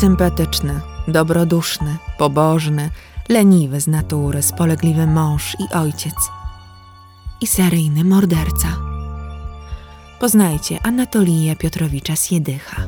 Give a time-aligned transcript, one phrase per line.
[0.00, 2.90] Sympatyczny, dobroduszny, pobożny,
[3.28, 6.14] leniwy z natury, spolegliwy mąż i ojciec.
[7.40, 8.68] I seryjny morderca.
[10.20, 12.86] Poznajcie Anatolija Piotrowicza Siedycha.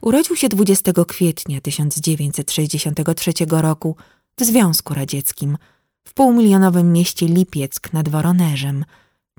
[0.00, 3.96] Urodził się 20 kwietnia 1963 roku
[4.38, 5.58] w Związku Radzieckim,
[6.04, 8.84] w półmilionowym mieście Lipieck nad Woronerzem,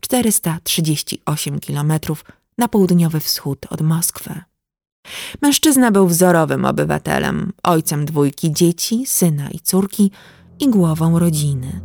[0.03, 1.93] 438 km
[2.57, 4.41] na południowy wschód od Moskwy.
[5.41, 10.11] Mężczyzna był wzorowym obywatelem, ojcem dwójki dzieci, syna i córki
[10.59, 11.81] i głową rodziny.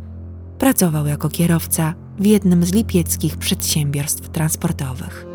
[0.57, 5.25] Pracował jako kierowca w jednym z lipieckich przedsiębiorstw transportowych.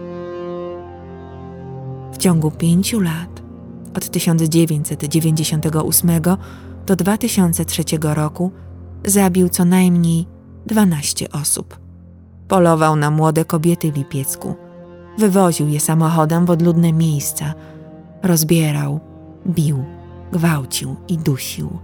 [2.12, 3.42] W ciągu pięciu lat,
[3.94, 6.10] od 1998
[6.86, 8.52] do 2003 roku,
[9.04, 10.26] zabił co najmniej
[10.66, 11.83] 12 osób.
[12.54, 14.54] Polował na młode kobiety w Lipiecku.
[15.18, 17.54] Wywoził je samochodem w odludne miejsca.
[18.22, 19.00] Rozbierał,
[19.46, 19.84] bił,
[20.32, 21.78] gwałcił i dusił.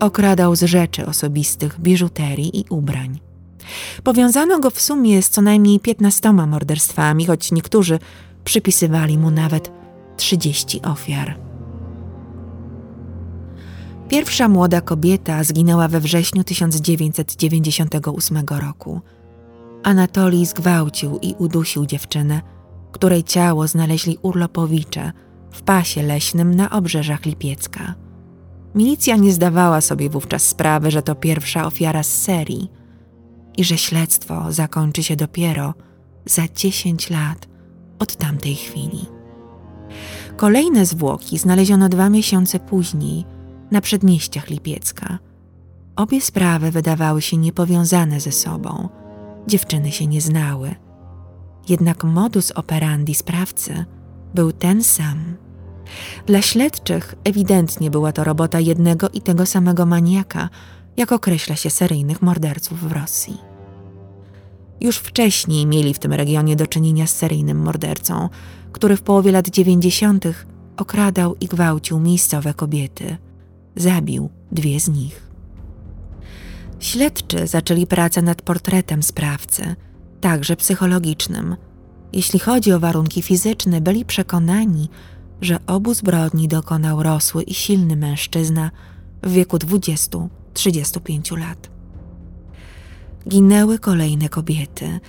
[0.00, 3.20] Okradał z rzeczy osobistych, biżuterii i ubrań.
[4.04, 7.98] Powiązano go w sumie z co najmniej piętnastoma morderstwami, choć niektórzy
[8.44, 9.72] przypisywali mu nawet
[10.16, 11.38] 30 ofiar.
[14.08, 19.00] Pierwsza młoda kobieta zginęła we wrześniu 1998 roku.
[19.82, 22.40] Anatolij zgwałcił i udusił dziewczynę,
[22.92, 25.12] której ciało znaleźli urlopowicze
[25.50, 27.94] w pasie leśnym na obrzeżach Lipiecka.
[28.74, 32.70] Milicja nie zdawała sobie wówczas sprawy, że to pierwsza ofiara z serii
[33.56, 35.74] i że śledztwo zakończy się dopiero
[36.24, 37.48] za 10 lat
[37.98, 39.06] od tamtej chwili.
[40.36, 43.24] Kolejne zwłoki znaleziono dwa miesiące później
[43.70, 45.18] na przedmieściach Lipiecka.
[45.96, 48.88] Obie sprawy wydawały się niepowiązane ze sobą.
[49.46, 50.74] Dziewczyny się nie znały.
[51.68, 53.84] Jednak modus operandi sprawcy
[54.34, 55.36] był ten sam.
[56.26, 60.48] Dla śledczych ewidentnie była to robota jednego i tego samego maniaka,
[60.96, 63.38] jak określa się seryjnych morderców w Rosji.
[64.80, 68.28] Już wcześniej mieli w tym regionie do czynienia z seryjnym mordercą,
[68.72, 73.16] który w połowie lat dziewięćdziesiątych okradał i gwałcił miejscowe kobiety.
[73.76, 75.31] Zabił dwie z nich.
[76.82, 79.76] Śledczy zaczęli pracę nad portretem sprawcy,
[80.20, 81.56] także psychologicznym.
[82.12, 84.88] Jeśli chodzi o warunki fizyczne, byli przekonani,
[85.40, 88.70] że obu zbrodni dokonał rosły i silny mężczyzna
[89.22, 91.70] w wieku 20-35 lat.
[93.28, 95.00] Ginęły kolejne kobiety,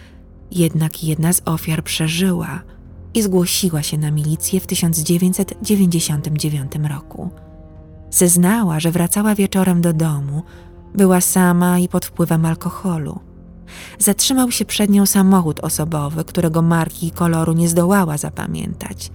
[0.52, 2.62] jednak jedna z ofiar przeżyła
[3.14, 7.30] i zgłosiła się na milicję w 1999 roku.
[8.12, 10.44] Zeznała, że wracała wieczorem do domu,
[10.96, 13.20] była sama i pod wpływem alkoholu.
[14.00, 19.12] Zatrzymał się przed nią samochód osobowy, którego marki i koloru nie zdołała zapamiętać.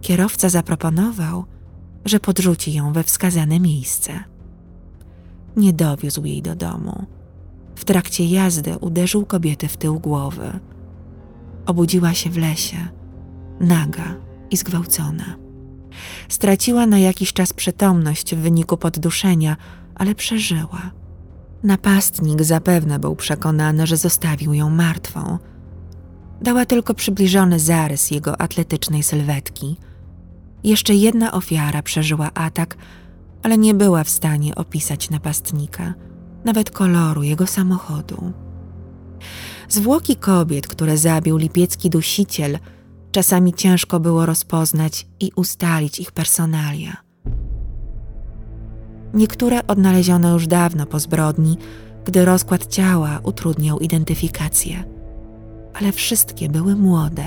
[0.00, 1.44] Kierowca zaproponował,
[2.04, 4.12] że podrzuci ją we wskazane miejsce.
[5.56, 7.06] Nie dowiózł jej do domu.
[7.76, 10.60] W trakcie jazdy uderzył kobietę w tył głowy.
[11.66, 12.88] Obudziła się w lesie,
[13.60, 14.16] naga
[14.50, 15.36] i zgwałcona.
[16.28, 19.56] Straciła na jakiś czas przytomność w wyniku podduszenia,
[19.94, 20.99] ale przeżyła.
[21.62, 25.38] Napastnik zapewne był przekonany, że zostawił ją martwą.
[26.42, 29.76] Dała tylko przybliżony zarys jego atletycznej sylwetki.
[30.64, 32.76] Jeszcze jedna ofiara przeżyła atak,
[33.42, 35.94] ale nie była w stanie opisać napastnika,
[36.44, 38.32] nawet koloru jego samochodu.
[39.68, 42.58] Zwłoki kobiet, które zabił lipiecki dusiciel,
[43.12, 46.96] czasami ciężko było rozpoznać i ustalić ich personalia.
[49.14, 51.58] Niektóre odnaleziono już dawno po zbrodni,
[52.04, 54.84] gdy rozkład ciała utrudniał identyfikację.
[55.74, 57.26] Ale wszystkie były młode.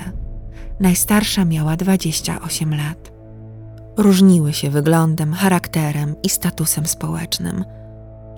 [0.79, 3.11] Najstarsza miała 28 lat.
[3.97, 7.65] Różniły się wyglądem, charakterem i statusem społecznym.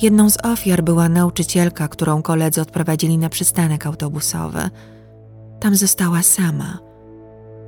[0.02, 4.70] Jedną z ofiar była nauczycielka, którą koledzy odprowadzili na przystanek autobusowy.
[5.60, 6.80] Tam została sama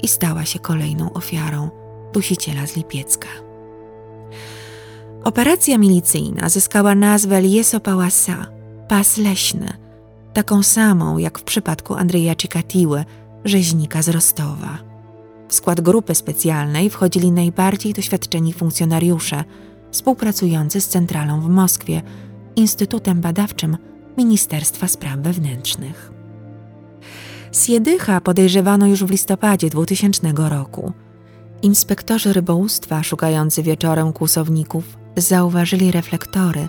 [0.04, 1.70] i stała się kolejną ofiarą
[2.14, 3.47] dusiciela z Lipiecka.
[5.28, 8.48] Operacja milicyjna zyskała nazwę Lieso Pałasa,
[8.88, 9.74] pas leśny,
[10.34, 13.06] taką samą jak w przypadku Andrzeja Cikatiły,
[13.46, 14.78] rzeźnika z Rostowa.
[15.48, 19.44] W skład grupy specjalnej wchodzili najbardziej doświadczeni funkcjonariusze
[19.92, 22.02] współpracujący z centralą w Moskwie,
[22.56, 23.78] Instytutem Badawczym
[24.18, 26.12] Ministerstwa Spraw Wewnętrznych.
[27.52, 30.94] Siedycha podejrzewano już w listopadzie 2000 roku.
[31.62, 34.84] Inspektorzy rybołówstwa szukający wieczorem kłusowników
[35.18, 36.68] zauważyli reflektory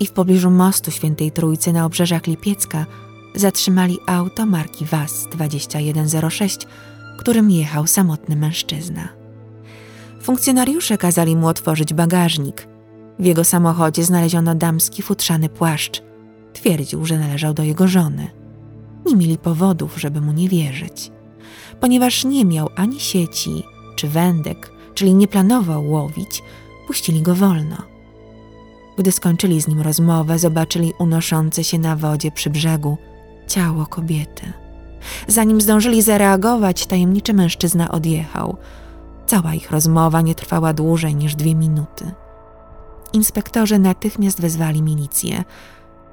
[0.00, 2.86] i w pobliżu mostu Świętej Trójcy na obrzeżach Lipiecka
[3.34, 6.66] zatrzymali auto marki WAZ 2106,
[7.18, 9.08] którym jechał samotny mężczyzna.
[10.22, 12.68] Funkcjonariusze kazali mu otworzyć bagażnik.
[13.18, 16.02] W jego samochodzie znaleziono damski futrzany płaszcz.
[16.52, 18.30] Twierdził, że należał do jego żony.
[19.06, 21.10] Nie mieli powodów, żeby mu nie wierzyć.
[21.80, 23.64] Ponieważ nie miał ani sieci
[23.96, 26.42] czy wędek, czyli nie planował łowić,
[26.86, 27.76] puścili go wolno.
[28.98, 32.98] Gdy skończyli z nim rozmowę, zobaczyli unoszące się na wodzie przy brzegu
[33.46, 34.52] ciało kobiety.
[35.26, 38.56] Zanim zdążyli zareagować, tajemniczy mężczyzna odjechał.
[39.26, 42.10] Cała ich rozmowa nie trwała dłużej niż dwie minuty.
[43.12, 45.44] Inspektorzy natychmiast wezwali milicję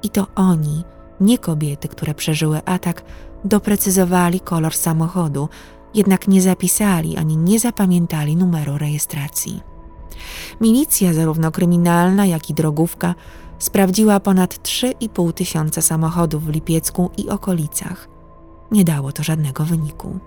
[0.02, 0.84] i to oni,
[1.20, 3.02] nie kobiety, które przeżyły atak,
[3.44, 5.48] doprecyzowali kolor samochodu,
[5.94, 9.60] jednak nie zapisali ani nie zapamiętali numeru rejestracji.
[10.60, 13.14] Milicja, zarówno kryminalna, jak i drogówka,
[13.58, 18.08] sprawdziła ponad 3,5 tysiąca samochodów w Lipiecku i okolicach.
[18.70, 20.18] Nie dało to żadnego wyniku.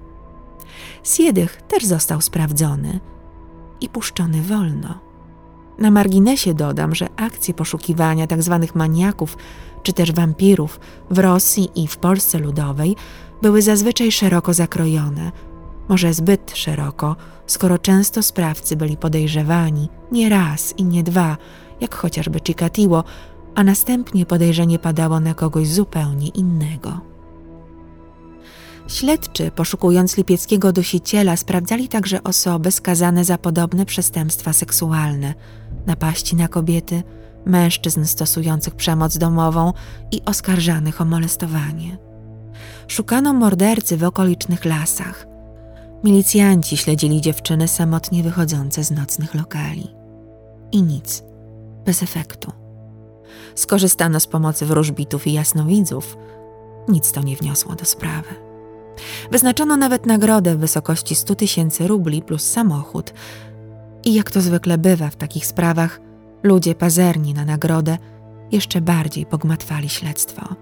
[1.03, 2.99] Siedych też został sprawdzony
[3.81, 4.99] i puszczony wolno.
[5.79, 8.59] Na marginesie dodam, że akcje poszukiwania tzw.
[8.61, 9.37] Tak maniaków
[9.83, 12.95] czy też wampirów w Rosji i w Polsce Ludowej
[13.41, 15.31] były zazwyczaj szeroko zakrojone,
[15.89, 17.15] może zbyt szeroko,
[17.47, 21.37] skoro często sprawcy byli podejrzewani nie raz i nie dwa,
[21.81, 23.03] jak chociażby Chikatilo,
[23.55, 27.13] a następnie podejrzenie padało na kogoś zupełnie innego.
[28.87, 35.33] Śledczy, poszukując lipieckiego dusiciela, sprawdzali także osoby skazane za podobne przestępstwa seksualne,
[35.85, 37.03] napaści na kobiety,
[37.45, 39.73] mężczyzn stosujących przemoc domową
[40.11, 41.97] i oskarżanych o molestowanie.
[42.87, 45.32] Szukano mordercy w okolicznych lasach.
[46.03, 49.87] Milicjanci śledzili dziewczyny samotnie wychodzące z nocnych lokali.
[50.71, 51.23] I nic,
[51.85, 52.51] bez efektu.
[53.55, 56.17] Skorzystano z pomocy wróżbitów i jasnowidzów.
[56.87, 58.29] Nic to nie wniosło do sprawy.
[59.31, 63.13] Wyznaczono nawet nagrodę w wysokości 100 tysięcy rubli plus samochód.
[64.05, 66.01] I jak to zwykle bywa w takich sprawach,
[66.43, 67.97] ludzie pazerni na nagrodę
[68.51, 70.55] jeszcze bardziej pogmatwali śledztwo.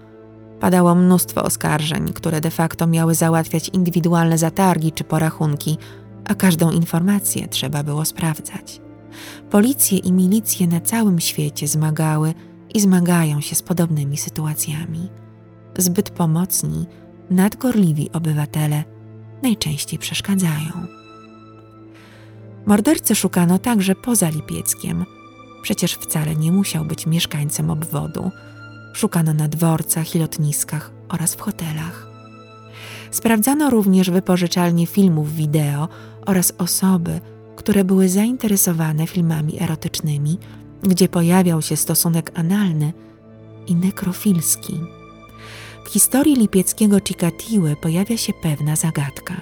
[0.62, 5.78] Padało mnóstwo oskarżeń, które de facto miały załatwiać indywidualne zatargi czy porachunki,
[6.24, 8.80] a każdą informację trzeba było sprawdzać.
[9.50, 12.34] Policje i milicje na całym świecie zmagały
[12.74, 15.08] i zmagają się z podobnymi sytuacjami.
[15.78, 16.86] Zbyt pomocni,
[17.30, 18.84] nadgorliwi obywatele
[19.42, 20.86] najczęściej przeszkadzają.
[22.66, 25.04] Mordercy szukano także poza Lipieckiem.
[25.62, 28.30] Przecież wcale nie musiał być mieszkańcem obwodu.
[28.92, 32.06] Szukano na dworcach i lotniskach oraz w hotelach.
[33.10, 35.88] Sprawdzano również wypożyczalnie filmów wideo
[36.26, 37.20] oraz osoby,
[37.56, 40.38] które były zainteresowane filmami erotycznymi,
[40.82, 42.92] gdzie pojawiał się stosunek analny
[43.66, 44.80] i nekrofilski.
[45.84, 49.34] W historii lipieckiego Chikatiły pojawia się pewna zagadka.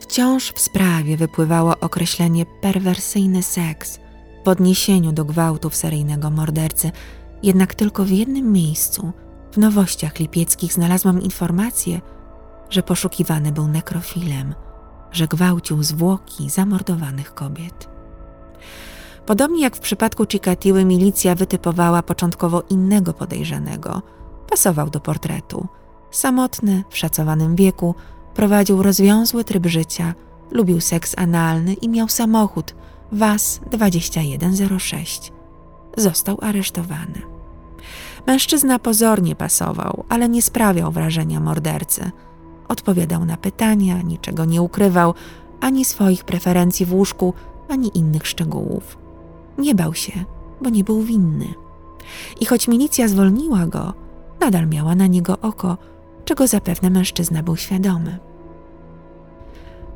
[0.00, 4.00] Wciąż w sprawie wypływało określenie perwersyjny seks
[4.44, 6.90] w odniesieniu do gwałtów seryjnego mordercy,
[7.42, 9.12] jednak tylko w jednym miejscu,
[9.52, 12.00] w nowościach lipieckich, znalazłam informację,
[12.70, 14.54] że poszukiwany był nekrofilem,
[15.12, 17.88] że gwałcił zwłoki zamordowanych kobiet.
[19.26, 24.02] Podobnie jak w przypadku Chikatiły, milicja wytypowała początkowo innego podejrzanego.
[24.50, 25.66] Pasował do portretu.
[26.10, 27.94] Samotny, w szacowanym wieku,
[28.34, 30.14] prowadził rozwiązły tryb życia,
[30.50, 32.74] lubił seks analny i miał samochód
[33.12, 35.32] WAZ 2106.
[35.96, 37.35] Został aresztowany.
[38.26, 42.10] Mężczyzna pozornie pasował, ale nie sprawiał wrażenia mordercy.
[42.68, 45.14] Odpowiadał na pytania, niczego nie ukrywał,
[45.60, 47.34] ani swoich preferencji w łóżku,
[47.68, 48.98] ani innych szczegółów.
[49.58, 50.24] Nie bał się,
[50.62, 51.54] bo nie był winny.
[52.40, 53.94] I choć milicja zwolniła go,
[54.40, 55.78] nadal miała na niego oko,
[56.24, 58.18] czego zapewne mężczyzna był świadomy.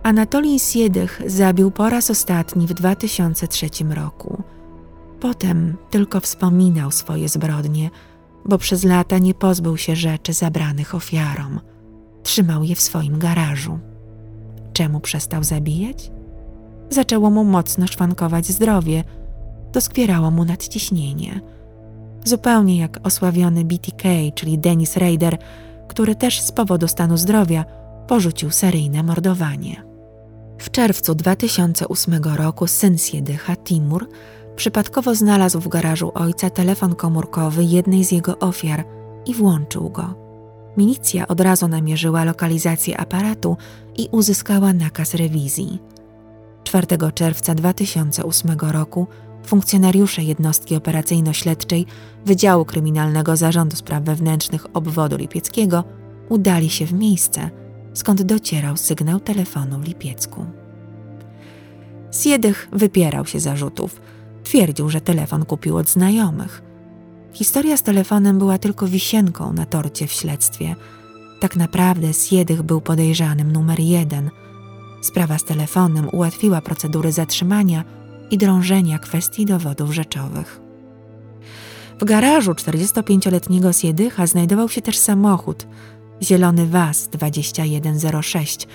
[0.03, 4.43] Anatolij Siedych zabił po raz ostatni w 2003 roku.
[5.21, 7.91] Potem tylko wspominał swoje zbrodnie,
[8.44, 11.61] bo przez lata nie pozbył się rzeczy zabranych ofiarom.
[12.23, 13.78] Trzymał je w swoim garażu.
[14.73, 16.11] Czemu przestał zabijać?
[16.90, 19.04] Zaczęło mu mocno szwankować zdrowie–
[19.73, 21.40] doskwierało mu nadciśnienie.
[22.25, 25.38] Zupełnie jak osławiony BTK, czyli Dennis Rader,
[25.88, 27.64] który też z powodu stanu zdrowia
[28.06, 29.82] porzucił seryjne mordowanie.
[30.59, 34.09] W czerwcu 2008 roku syn Siedycha, Timur,
[34.61, 38.85] przypadkowo znalazł w garażu ojca telefon komórkowy jednej z jego ofiar
[39.26, 40.14] i włączył go.
[40.76, 43.57] Milicja od razu namierzyła lokalizację aparatu
[43.97, 45.79] i uzyskała nakaz rewizji.
[46.64, 49.07] 4 czerwca 2008 roku
[49.47, 51.87] funkcjonariusze jednostki operacyjno-śledczej
[52.25, 55.85] Wydziału Kryminalnego Zarządu Spraw Wewnętrznych obwodu lipieckiego
[56.29, 57.50] udali się w miejsce,
[57.95, 60.47] skąd docierał sygnał telefonu w Lipiecku.
[62.12, 64.00] Siedych wypierał się zarzutów.
[64.44, 66.62] Twierdził, że telefon kupił od znajomych.
[67.32, 70.76] Historia z telefonem była tylko wisienką na torcie w śledztwie.
[71.40, 74.30] Tak naprawdę Siedych był podejrzanym numer jeden.
[75.02, 77.85] Sprawa z telefonem ułatwiła procedury zatrzymania
[78.30, 80.61] i drążenia kwestii dowodów rzeczowych.
[82.00, 85.66] W garażu 45-letniego Siedycha znajdował się też samochód,
[86.23, 88.68] zielony Was 2106,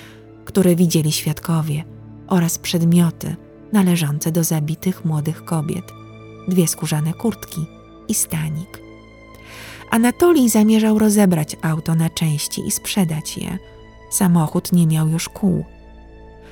[0.46, 1.84] który widzieli świadkowie
[2.28, 3.36] oraz przedmioty
[3.76, 5.94] należące do zabitych młodych kobiet,
[6.48, 7.66] dwie skórzane kurtki
[8.08, 8.82] i stanik.
[9.92, 13.58] Anatolij zamierzał rozebrać auto na części i sprzedać je.
[14.10, 15.66] Samochód nie miał już kół.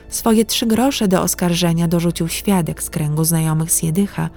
[0.10, 4.30] Swoje trzy grosze do oskarżenia dorzucił świadek z kręgu znajomych Siedycha,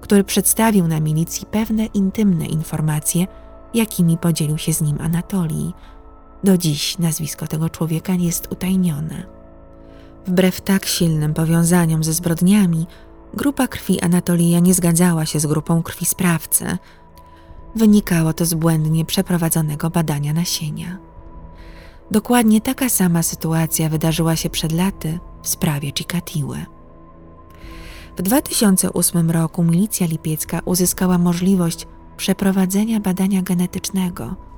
[0.00, 3.26] który przedstawił na milicji pewne intymne informacje,
[3.74, 5.74] jakimi podzielił się z nim Anatolii.
[6.44, 9.39] Do dziś nazwisko tego człowieka jest utajnione.
[10.26, 12.86] Wbrew tak silnym powiązaniom ze zbrodniami,
[13.34, 16.78] grupa krwi Anatolija nie zgadzała się z grupą krwi sprawcy.
[17.74, 20.98] Wynikało to z błędnie przeprowadzonego badania nasienia.
[22.10, 26.66] Dokładnie taka sama sytuacja wydarzyła się przed laty w sprawie Chikatiły.
[28.16, 31.86] W 2008 roku milicja lipiecka uzyskała możliwość
[32.16, 34.49] przeprowadzenia badania genetycznego.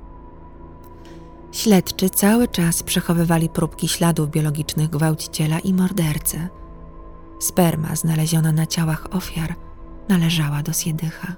[1.53, 6.49] Śledczy cały czas przechowywali próbki śladów biologicznych gwałciciela i mordercy.
[7.41, 9.55] Sperma znaleziona na ciałach ofiar
[10.09, 11.37] należała do Siedycha.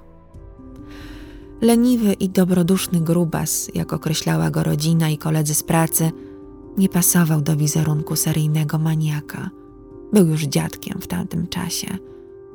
[1.61, 6.11] Leniwy i dobroduszny grubas, jak określała go rodzina i koledzy z pracy,
[6.77, 9.49] nie pasował do wizerunku seryjnego maniaka.
[10.13, 11.97] Był już dziadkiem w tamtym czasie.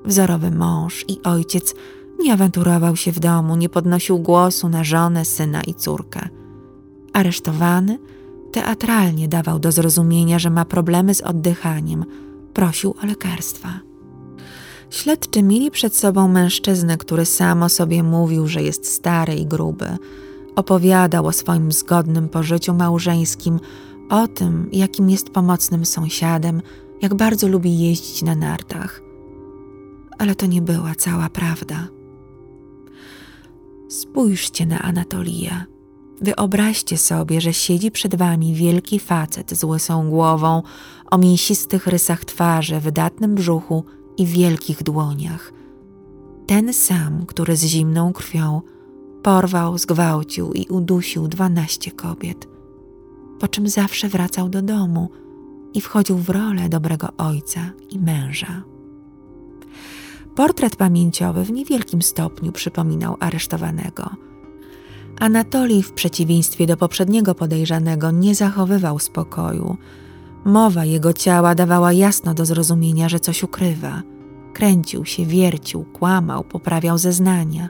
[0.05, 1.75] Wzorowy mąż i ojciec
[2.19, 6.40] nie awanturował się w domu, nie podnosił głosu na żonę, syna i córkę.
[7.13, 7.99] Aresztowany,
[8.53, 12.05] teatralnie dawał do zrozumienia, że ma problemy z oddychaniem,
[12.55, 13.81] prosił o lekarstwa.
[14.91, 19.97] Śledczy mieli przed sobą mężczyznę, który sam o sobie mówił, że jest stary i gruby.
[20.57, 23.61] Opowiadał o swoim zgodnym pożyciu małżeńskim,
[24.09, 26.63] o tym, jakim jest pomocnym sąsiadem,
[27.03, 29.03] jak bardzo lubi jeździć na nartach.
[30.19, 31.89] Ale to nie była cała prawda.
[33.89, 35.65] Spójrzcie na Anatolię.
[36.21, 40.63] Wyobraźcie sobie, że siedzi przed wami wielki facet z łysą głową,
[41.11, 43.85] o mięsistych rysach twarzy, wydatnym brzuchu
[44.19, 45.53] i wielkich dłoniach.
[46.47, 48.63] Ten sam, który z zimną krwią
[49.23, 52.49] porwał, zgwałcił i udusił dwanaście kobiet,
[53.41, 55.11] po czym zawsze wracał do domu
[55.75, 57.61] i wchodził w rolę dobrego ojca
[57.91, 58.63] i męża.
[60.35, 64.11] Portret pamięciowy w niewielkim stopniu przypominał aresztowanego.
[65.21, 69.77] Anatolij, w przeciwieństwie do poprzedniego podejrzanego, nie zachowywał spokoju.
[70.45, 74.03] Mowa jego ciała dawała jasno do zrozumienia, że coś ukrywa.
[74.53, 77.69] Kręcił się, wiercił, kłamał, poprawiał zeznania.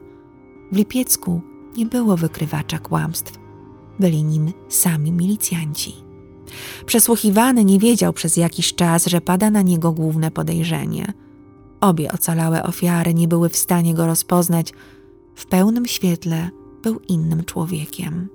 [0.72, 1.40] W Lipiecku
[1.76, 3.38] nie było wykrywacza kłamstw.
[3.98, 5.94] Byli nim sami milicjanci.
[6.86, 11.12] Przesłuchiwany nie wiedział przez jakiś czas, że pada na niego główne podejrzenie–
[11.80, 14.72] Obie ocalałe ofiary nie były w stanie go rozpoznać.
[15.34, 16.50] W pełnym świetle
[16.82, 18.28] był innym człowiekiem.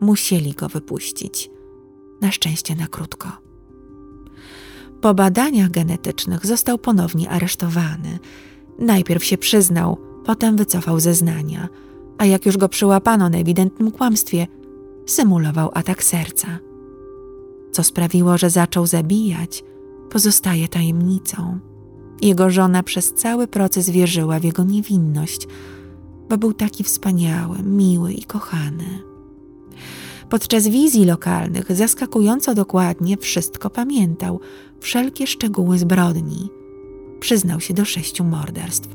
[0.00, 1.50] Musieli go wypuścić.
[2.20, 3.28] Na szczęście na krótko.
[5.00, 8.18] Po badaniach genetycznych został ponownie aresztowany.
[8.78, 11.68] Najpierw się przyznał, potem wycofał zeznania,
[12.18, 14.46] a jak już go przyłapano na ewidentnym kłamstwie,
[15.06, 16.58] symulował atak serca.
[17.72, 19.64] Co sprawiło, że zaczął zabijać,
[20.10, 21.58] pozostaje tajemnicą.
[22.22, 25.48] Jego żona przez cały proces wierzyła w jego niewinność,
[26.28, 28.84] bo był taki wspaniały, miły i kochany.
[30.28, 34.40] Podczas wizji lokalnych zaskakująco dokładnie wszystko pamiętał,
[34.80, 36.50] wszelkie szczegóły zbrodni.
[37.20, 38.88] Przyznał się do sześciu morderstw.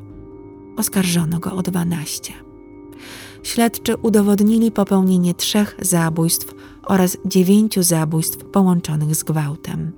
[0.76, 2.32] Oskarżono go o dwanaście.
[3.42, 9.92] Śledczy udowodnili popełnienie trzech zabójstw oraz dziewięciu zabójstw połączonych z gwałtem.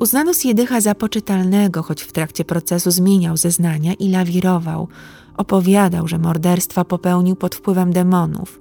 [0.00, 4.88] Uznano Siedycha za poczytalnego, choć w trakcie procesu zmieniał zeznania i lawirował.
[5.36, 8.60] Opowiadał, że morderstwa popełnił pod wpływem demonów.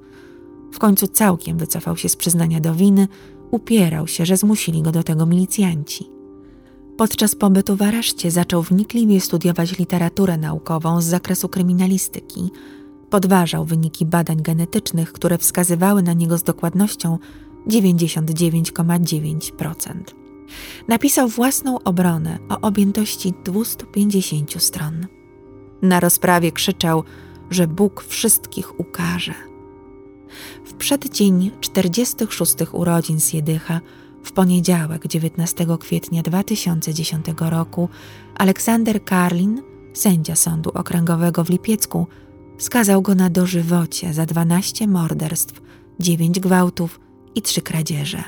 [0.72, 3.08] W końcu całkiem wycofał się z przyznania do winy,
[3.52, 6.10] upierał się, że zmusili go do tego milicjanci.
[6.98, 12.52] Podczas pobytu w areszcie zaczął wnikliwie studiować literaturę naukową z zakresu kryminalistyki.
[13.10, 17.18] Podważał wyniki badań genetycznych, które wskazywały na niego z dokładnością
[17.68, 19.94] 99,9%.
[20.88, 25.08] Napisał własną obronę o objętości 250 stron.
[25.84, 27.04] Na rozprawie krzyczał,
[27.50, 29.34] że Bóg wszystkich ukaże.
[30.66, 33.82] W przeddzień 46 urodzin Siedycha,
[34.24, 37.90] w poniedziałek 19 kwietnia 2010 roku,
[38.36, 39.62] Aleksander Karlin,
[39.94, 42.08] sędzia Sądu Okręgowego w Lipiecku,
[42.58, 45.62] skazał go na dożywocie za 12 morderstw,
[46.00, 47.00] 9 gwałtów
[47.36, 48.24] i 3 kradzieże.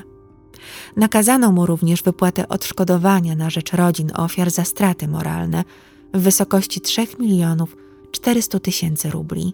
[0.98, 5.64] Nakazano mu również wypłatę odszkodowania na rzecz rodzin ofiar za straty moralne
[6.14, 7.78] w wysokości 3 milionów
[8.12, 9.54] 400 tysięcy rubli.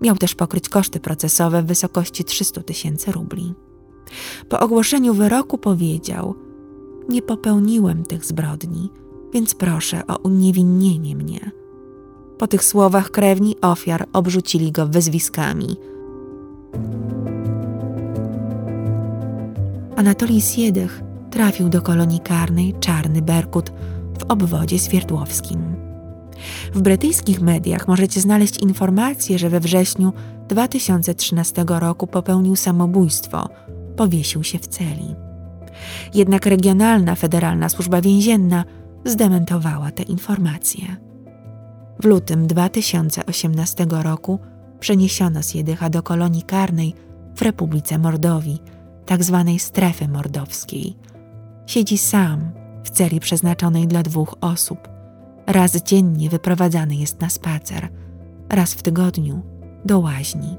[0.00, 3.54] Miał też pokryć koszty procesowe w wysokości 300 tysięcy rubli.
[4.48, 6.34] Po ogłoszeniu wyroku powiedział:
[7.08, 8.90] Nie popełniłem tych zbrodni,
[9.32, 11.50] więc proszę o uniewinnienie mnie.
[12.38, 15.76] Po tych słowach krewni ofiar obrzucili go wyzwiskami.
[19.96, 23.70] Anatolij Siedych trafił do kolonii karnej Czarny Berkut
[24.18, 25.75] w obwodzie Swierdłowskim.
[26.74, 30.12] W brytyjskich mediach możecie znaleźć informację, że we wrześniu
[30.48, 33.48] 2013 roku popełnił samobójstwo,
[33.96, 35.14] powiesił się w celi.
[36.14, 38.64] Jednak regionalna federalna służba więzienna
[39.04, 40.96] zdementowała te informacje.
[42.00, 44.38] W lutym 2018 roku
[44.80, 46.94] przeniesiono Siedycha do kolonii karnej
[47.36, 48.62] w Republice Mordowii,
[49.06, 49.44] tzw.
[49.46, 50.96] Tak strefy mordowskiej.
[51.66, 52.50] Siedzi sam
[52.84, 54.95] w celi przeznaczonej dla dwóch osób.
[55.46, 57.88] Raz dziennie wyprowadzany jest na spacer,
[58.48, 59.42] raz w tygodniu
[59.84, 60.56] do łaźni.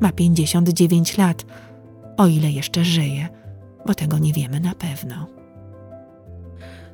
[0.00, 1.44] Ma 59 lat,
[2.16, 3.28] o ile jeszcze żyje,
[3.86, 5.26] bo tego nie wiemy na pewno.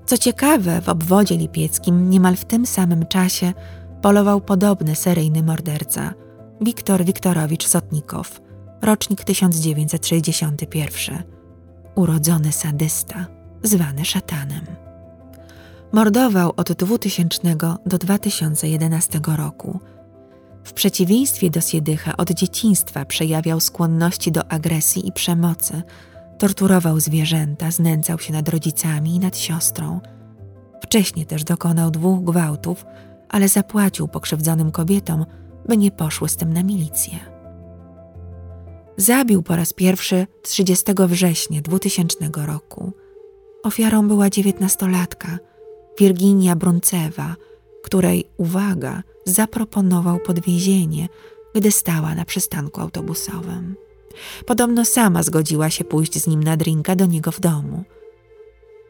[0.06, 3.52] Co ciekawe, w obwodzie lipieckim niemal w tym samym czasie
[4.02, 6.14] polował podobny seryjny morderca
[6.60, 8.40] Wiktor Wiktorowicz Sotnikow,
[8.82, 11.22] rocznik 1961,
[11.94, 13.26] urodzony sadysta,
[13.62, 14.81] zwany szatanem.
[15.92, 17.56] Mordował od 2000
[17.87, 19.80] do 2011 roku.
[20.64, 25.83] W przeciwieństwie do Siedycha od dzieciństwa przejawiał skłonności do agresji i przemocy–
[26.42, 30.00] Torturował zwierzęta, znęcał się nad rodzicami i nad siostrą.
[30.83, 32.85] Wcześniej też dokonał dwóch gwałtów,
[33.28, 35.26] ale zapłacił pokrzywdzonym kobietom,
[35.68, 37.18] by nie poszły z tym na milicję.
[38.96, 42.92] Zabił po raz pierwszy 30 września 2000 roku.
[43.62, 45.38] Ofiarą była dziewiętnastolatka
[45.98, 47.37] Wirginia Bruncewa,
[47.83, 51.09] której, uwaga, zaproponował podwiezienie,
[51.55, 53.76] gdy stała na przystanku autobusowym.
[54.46, 57.85] Podobno sama zgodziła się pójść z nim na drinka do niego w domu.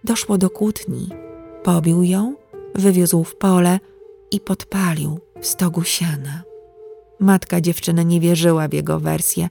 [0.05, 1.09] Doszło do kłótni.
[1.63, 2.37] Pobił ją,
[2.75, 3.81] wywiózł w pole
[4.31, 6.43] i podpalił w stogu siana.
[7.21, 9.49] Matka dziewczyny nie wierzyła w jego wersję.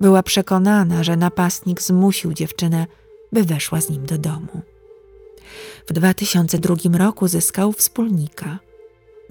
[0.00, 2.86] Była przekonana, że napastnik zmusił dziewczynę,
[3.32, 4.62] by weszła z nim do domu.
[5.86, 8.58] W 2002 roku zyskał wspólnika.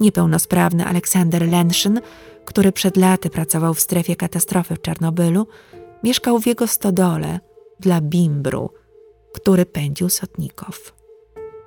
[0.00, 2.00] Niepełnosprawny Aleksander Lenszyn
[2.44, 5.46] który przed laty pracował w strefie katastrofy w Czarnobylu,
[6.02, 7.40] mieszkał w jego stodole
[7.80, 8.70] dla Bimbru,
[9.34, 10.94] który pędził Sotnikow.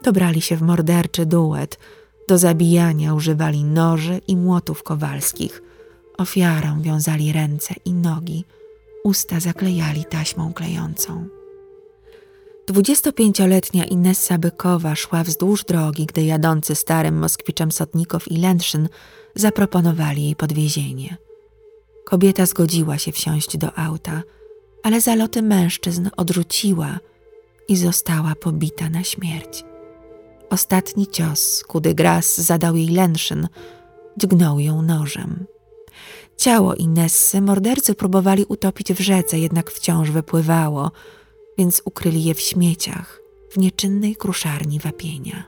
[0.04, 1.80] Dobrali się w morderczy duet.
[2.28, 5.62] Do zabijania używali noży i młotów kowalskich.
[6.18, 8.46] Ofiarą wiązali ręce i nogi,
[9.04, 11.37] usta zaklejali taśmą klejącą.
[12.68, 18.90] 25-letnia Inessa Bykowa szła wzdłuż drogi, gdy jadący starym Moskwiczem Sotnikow i Lenszyn
[19.36, 21.18] zaproponowali jej podwiezienie.
[22.06, 24.24] Kobieta zgodziła się wsiąść do auta,
[24.84, 27.00] ale zaloty mężczyzn odrzuciła
[27.68, 29.64] i została pobita na śmierć.
[30.50, 33.48] Ostatni cios, kudy gras zadał jej Lenszyn,
[34.18, 35.46] dźgnął ją nożem.
[36.38, 40.92] Ciało Inessy mordercy próbowali utopić w rzece, jednak wciąż wypływało,
[41.58, 45.44] więc ukryli je w śmieciach, w nieczynnej kruszarni wapienia.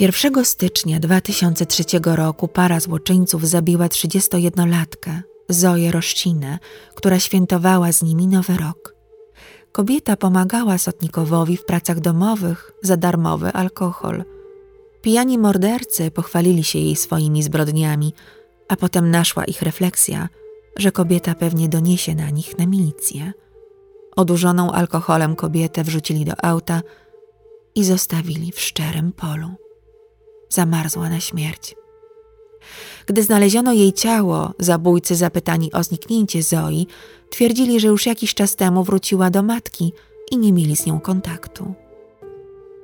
[0.00, 6.58] 1 stycznia 2003 roku para złoczyńców zabiła 31-latkę, Zoję Roszcinę,
[6.94, 8.94] która świętowała z nimi Nowy Rok.
[9.72, 14.24] Kobieta pomagała Sotnikowowi w pracach domowych za darmowy alkohol.
[15.02, 18.14] Pijani mordercy pochwalili się jej swoimi zbrodniami,
[18.68, 20.28] a potem naszła ich refleksja,
[20.76, 23.32] że kobieta pewnie doniesie na nich na milicję.
[24.20, 26.82] Odurzoną alkoholem kobietę wrzucili do auta
[27.74, 29.48] i zostawili w szczerym polu
[30.48, 31.76] zamarzła na śmierć.
[33.06, 36.86] Gdy znaleziono jej ciało, zabójcy zapytani o zniknięcie Zoi
[37.30, 39.92] twierdzili, że już jakiś czas temu wróciła do matki
[40.30, 41.74] i nie mieli z nią kontaktu.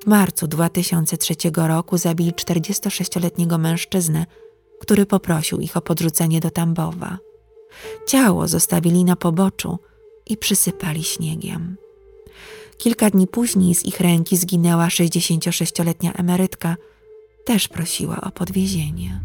[0.05, 4.27] W marcu 2003 roku zabili 46-letniego mężczyznę,
[4.81, 7.19] który poprosił ich o podrzucenie do Tambowa.
[8.07, 9.79] Ciało zostawili na poboczu
[10.27, 11.77] i przysypali śniegiem.
[12.79, 16.77] Kilka dni później z ich ręki zginęła 66-letnia emerytka–
[17.47, 19.21] też prosiła o podwiezienie.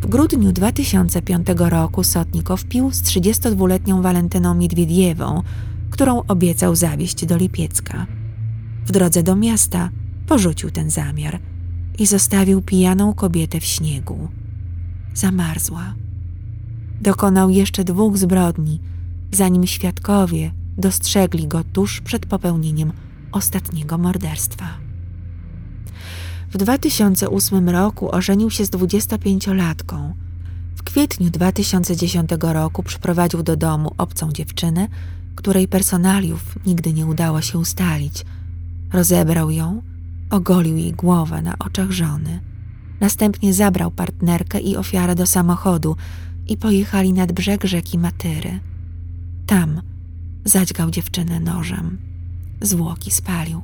[0.00, 5.42] W grudniu 2005 roku Sotnikow pił z 32-letnią Walentyną Miedwiediewą,
[5.90, 8.06] którą obiecał zawieźć do Lipiecka.
[8.86, 9.90] W drodze do miasta
[10.26, 11.40] porzucił ten zamiar
[11.98, 14.28] i zostawił pijaną kobietę w śniegu.
[15.14, 15.94] Zamarzła.
[17.00, 18.80] Dokonał jeszcze dwóch zbrodni,
[19.34, 22.92] zanim świadkowie dostrzegli go tuż przed popełnieniem
[23.32, 24.68] ostatniego morderstwa.
[26.50, 30.12] W 2008 roku ożenił się z 25-latką.
[30.76, 34.88] W kwietniu 2010 roku przyprowadził do domu obcą dziewczynę,
[35.34, 38.24] której personaliów nigdy nie udało się ustalić.
[38.92, 39.82] Rozebrał ją,
[40.30, 42.40] ogolił jej głowę na oczach żony.
[43.00, 45.96] Następnie zabrał partnerkę i ofiarę do samochodu
[46.48, 48.60] i pojechali nad brzeg rzeki Matyry.
[49.46, 49.82] Tam
[50.44, 51.98] zadźgał dziewczynę nożem.
[52.60, 53.62] Zwłoki spalił.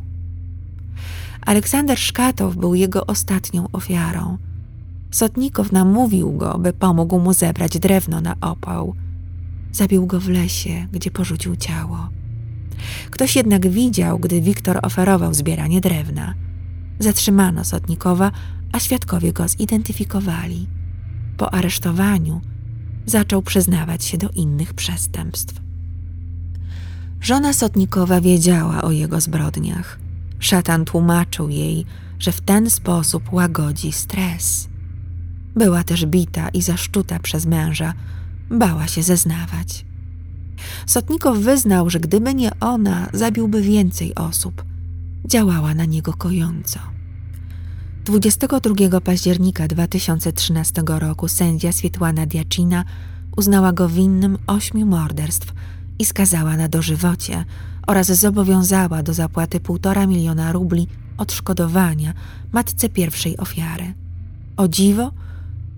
[1.46, 4.38] Aleksander Szkatow był jego ostatnią ofiarą.
[5.10, 8.94] Sotnikow namówił go, by pomógł mu zebrać drewno na opał.
[9.72, 12.08] Zabił go w lesie, gdzie porzucił ciało.
[13.10, 16.34] Ktoś jednak widział, gdy Wiktor oferował zbieranie drewna.
[16.98, 18.32] Zatrzymano Sotnikowa,
[18.72, 20.66] a świadkowie go zidentyfikowali.
[21.36, 22.40] Po aresztowaniu
[23.06, 25.69] zaczął przyznawać się do innych przestępstw.
[27.20, 29.98] Żona Sotnikowa wiedziała o jego zbrodniach.
[30.38, 31.86] Szatan tłumaczył jej,
[32.18, 34.68] że w ten sposób łagodzi stres.
[35.56, 37.94] Była też bita i zaszczuta przez męża,
[38.50, 39.84] bała się zeznawać.
[40.86, 44.64] Sotnikow wyznał, że gdyby nie ona, zabiłby więcej osób.
[45.24, 46.80] Działała na niego kojąco.
[48.04, 52.84] 22 października 2013 roku sędzia Swietłana Diacina
[53.36, 55.52] uznała go winnym ośmiu morderstw
[56.00, 57.44] i skazała na dożywocie
[57.86, 60.86] oraz zobowiązała do zapłaty półtora miliona rubli
[61.16, 62.14] odszkodowania
[62.52, 63.94] matce pierwszej ofiary.
[64.56, 65.12] O dziwo,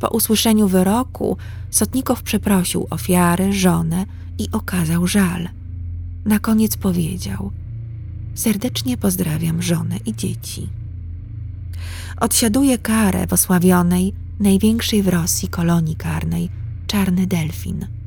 [0.01, 1.37] po usłyszeniu wyroku
[1.71, 4.07] Sotnikow przeprosił ofiary, żonę
[4.39, 5.49] i okazał żal.
[6.25, 7.51] Na koniec powiedział:
[8.35, 10.69] Serdecznie pozdrawiam żonę i dzieci.
[12.21, 16.49] Odsiaduje karę w osławionej, największej w Rosji kolonii karnej
[16.87, 18.02] Czarny Delfin.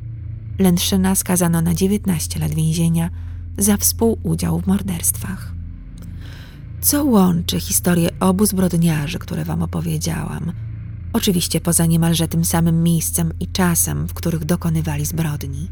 [0.58, 3.10] Lędszyna skazano na 19 lat więzienia
[3.58, 5.52] za współudział w morderstwach.
[6.80, 10.52] Co łączy historię obu zbrodniarzy, które wam opowiedziałam?
[11.12, 15.68] Oczywiście poza niemalże tym samym miejscem i czasem, w których dokonywali zbrodni.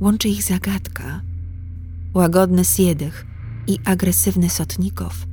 [0.00, 1.20] Łączy ich zagadka.
[2.14, 3.26] Łagodny Siedych
[3.66, 5.26] i agresywny Sotnikow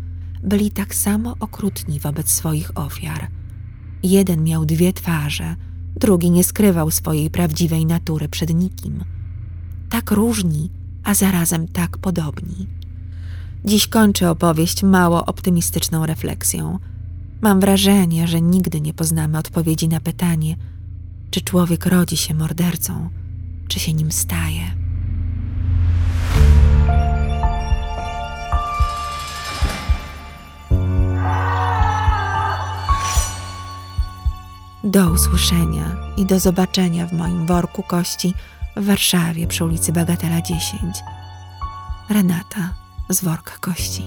[0.43, 3.27] byli tak samo okrutni wobec swoich ofiar.
[4.03, 5.55] Jeden miał dwie twarze,
[5.95, 9.03] drugi nie skrywał swojej prawdziwej natury przed nikim.
[9.89, 10.69] Tak różni,
[11.03, 12.67] a zarazem tak podobni.
[13.65, 16.79] Dziś kończę opowieść mało optymistyczną refleksją.
[17.41, 20.55] Mam wrażenie, że nigdy nie poznamy odpowiedzi na pytanie,
[21.31, 23.09] czy człowiek rodzi się mordercą,
[23.67, 24.78] czy się nim staje.
[34.83, 38.33] Do usłyszenia i do zobaczenia w moim worku kości
[38.75, 40.97] w Warszawie przy ulicy Bagatela 10.
[42.09, 42.73] Renata
[43.09, 44.03] z worka kości.